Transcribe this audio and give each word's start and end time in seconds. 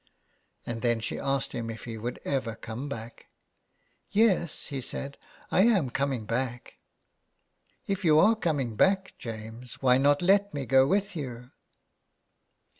And 0.65 0.81
then 0.81 0.99
she 0.99 1.19
asked 1.19 1.51
him 1.51 1.69
if 1.69 1.85
he 1.85 1.95
would 1.95 2.19
ever 2.25 2.55
come 2.55 2.89
back." 2.89 3.27
Yes/' 4.15 4.69
he 4.69 4.81
said," 4.81 5.15
1 5.49 5.67
am 5.67 5.91
coming 5.91 6.25
back."" 6.25 6.77
If 7.85 8.03
you 8.03 8.17
are 8.17 8.35
coming 8.35 8.75
back, 8.75 9.13
James, 9.19 9.75
why 9.79 9.99
not 9.99 10.23
let 10.23 10.55
me 10.55 10.65
go 10.65 10.87
with 10.87 11.15
you?" 11.15 11.51